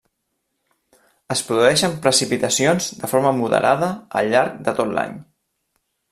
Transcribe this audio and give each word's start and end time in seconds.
Es 1.35 1.43
produeixen 1.49 1.93
precipitacions 2.07 2.87
de 3.01 3.09
forma 3.13 3.33
moderada 3.43 3.91
al 4.21 4.31
llarg 4.35 4.57
de 4.69 4.75
tot 4.81 4.95
l'any. 4.99 5.13